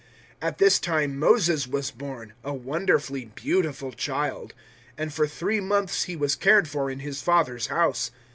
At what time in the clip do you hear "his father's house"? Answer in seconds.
7.01-8.09